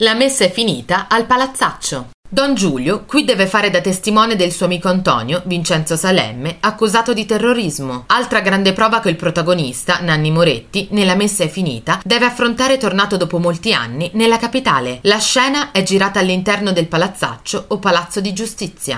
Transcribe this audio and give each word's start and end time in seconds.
La 0.00 0.14
messa 0.14 0.44
è 0.44 0.50
finita 0.52 1.08
al 1.08 1.26
palazzaccio. 1.26 2.10
Don 2.30 2.54
Giulio 2.54 3.04
qui 3.06 3.24
deve 3.24 3.46
fare 3.46 3.70
da 3.70 3.80
testimone 3.80 4.36
del 4.36 4.52
suo 4.52 4.66
amico 4.66 4.88
Antonio, 4.88 5.42
Vincenzo 5.46 5.96
Salemme, 5.96 6.58
accusato 6.60 7.14
di 7.14 7.24
terrorismo. 7.24 8.04
Altra 8.06 8.40
grande 8.40 8.74
prova 8.74 9.00
che 9.00 9.08
il 9.08 9.16
protagonista, 9.16 10.00
Nanni 10.00 10.30
Moretti, 10.30 10.88
nella 10.90 11.16
messa 11.16 11.42
è 11.42 11.48
finita, 11.48 12.00
deve 12.04 12.26
affrontare 12.26 12.76
tornato 12.76 13.16
dopo 13.16 13.38
molti 13.38 13.72
anni 13.72 14.10
nella 14.12 14.36
capitale. 14.36 14.98
La 15.02 15.18
scena 15.18 15.72
è 15.72 15.82
girata 15.82 16.20
all'interno 16.20 16.70
del 16.70 16.86
palazzaccio 16.86 17.64
o 17.68 17.78
palazzo 17.78 18.20
di 18.20 18.34
giustizia. 18.34 18.96